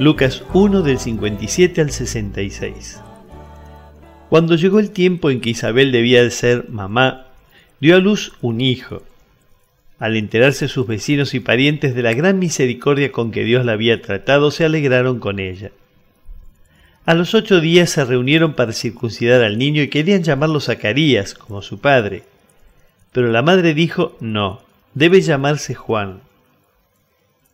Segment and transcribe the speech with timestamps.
[0.00, 3.00] Lucas 1 del 57 al 66.
[4.28, 7.26] Cuando llegó el tiempo en que Isabel debía de ser mamá,
[7.80, 9.02] dio a luz un hijo.
[9.98, 14.00] Al enterarse sus vecinos y parientes de la gran misericordia con que Dios la había
[14.00, 15.72] tratado, se alegraron con ella.
[17.04, 21.60] A los ocho días se reunieron para circuncidar al niño y querían llamarlo Zacarías, como
[21.60, 22.22] su padre.
[23.10, 24.60] Pero la madre dijo, no,
[24.94, 26.20] debe llamarse Juan.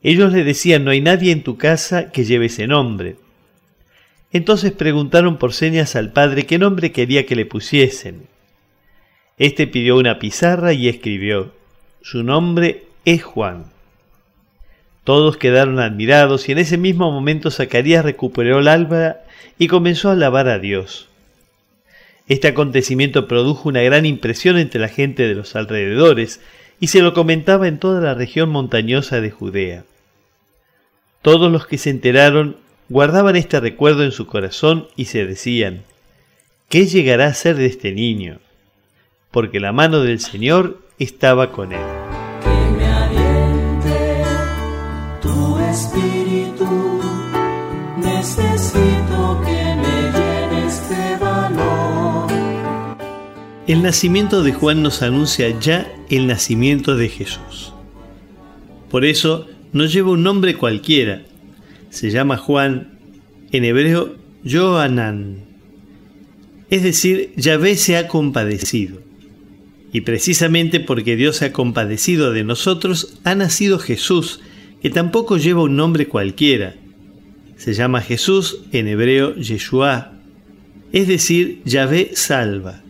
[0.04, 3.16] Ellos le decían, no hay nadie en tu casa que lleve ese nombre.
[4.32, 8.26] Entonces preguntaron por señas al padre qué nombre quería que le pusiesen.
[9.38, 11.52] Este pidió una pizarra y escribió,
[12.02, 13.64] su nombre es Juan.
[15.04, 19.16] Todos quedaron admirados y en ese mismo momento Zacarías recuperó el alba
[19.58, 21.08] y comenzó a alabar a Dios.
[22.28, 26.42] Este acontecimiento produjo una gran impresión entre la gente de los alrededores
[26.78, 29.84] y se lo comentaba en toda la región montañosa de Judea.
[31.24, 32.58] Todos los que se enteraron
[32.90, 35.84] guardaban este recuerdo en su corazón y se decían,
[36.68, 38.40] ¿qué llegará a ser de este niño?
[39.30, 41.80] Porque la mano del Señor estaba con él.
[42.42, 44.22] Que me aliente
[45.22, 47.00] tu espíritu,
[47.96, 52.30] necesito que me este valor.
[53.66, 57.72] El nacimiento de Juan nos anuncia ya el nacimiento de Jesús.
[58.90, 61.22] Por eso no lleva un nombre cualquiera.
[61.90, 62.98] Se llama Juan,
[63.52, 64.14] en hebreo
[64.48, 65.44] Joanán.
[66.70, 69.02] Es decir, Yahvé se ha compadecido.
[69.92, 74.40] Y precisamente porque Dios se ha compadecido de nosotros, ha nacido Jesús,
[74.80, 76.76] que tampoco lleva un nombre cualquiera.
[77.56, 80.12] Se llama Jesús en hebreo Yeshua,
[80.92, 82.80] es decir, Yahvé salva.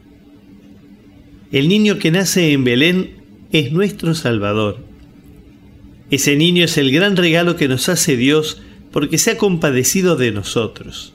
[1.51, 4.94] El niño que nace en Belén es nuestro Salvador.
[6.11, 8.61] Ese niño es el gran regalo que nos hace Dios
[8.93, 11.15] porque se ha compadecido de nosotros.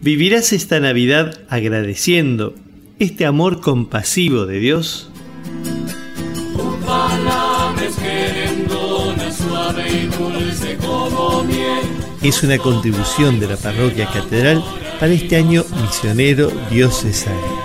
[0.00, 2.54] ¿Vivirás esta Navidad agradeciendo
[2.98, 5.08] este amor compasivo de Dios?
[12.22, 14.62] Es una contribución de la parroquia catedral
[15.00, 17.63] para este año misionero diocesano.